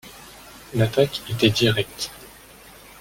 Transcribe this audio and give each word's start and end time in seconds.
L’attaque 0.73 1.21
était 1.29 1.51
directe. 1.51 2.09